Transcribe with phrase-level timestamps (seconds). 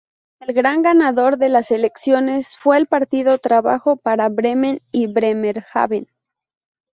[0.39, 6.07] El gran ganador de las elecciones fue el partido Trabajo para Bremen y Bremerhaven.